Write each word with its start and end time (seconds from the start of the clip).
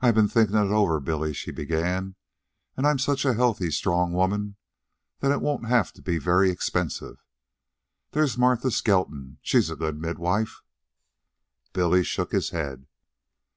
"I've 0.00 0.14
been 0.14 0.28
thinking 0.28 0.54
it 0.54 0.70
over, 0.70 1.00
Billy," 1.00 1.32
she 1.32 1.50
began, 1.50 2.14
"and 2.76 2.86
I'm 2.86 3.00
such 3.00 3.24
a 3.24 3.34
healthy, 3.34 3.72
strong 3.72 4.12
woman 4.12 4.54
that 5.18 5.32
it 5.32 5.40
won't 5.42 5.66
have 5.66 5.92
to 5.94 6.00
be 6.02 6.18
very 6.18 6.52
expensive. 6.52 7.24
There's 8.12 8.38
Martha 8.38 8.70
Skelton 8.70 9.38
she's 9.42 9.70
a 9.70 9.74
good 9.74 9.98
midwife." 10.00 10.62
But 11.64 11.72
Billy 11.72 12.04
shook 12.04 12.30
his 12.30 12.50
head. 12.50 12.86